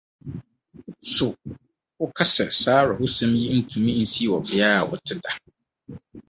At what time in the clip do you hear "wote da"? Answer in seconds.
4.89-5.31